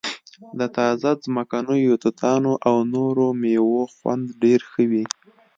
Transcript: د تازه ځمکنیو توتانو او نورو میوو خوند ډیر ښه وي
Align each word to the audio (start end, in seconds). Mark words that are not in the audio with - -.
د 0.59 0.61
تازه 0.77 1.09
ځمکنیو 1.23 1.99
توتانو 2.03 2.51
او 2.67 2.75
نورو 2.93 3.25
میوو 3.41 3.81
خوند 3.93 4.25
ډیر 4.43 4.59
ښه 4.71 4.83
وي 4.91 5.05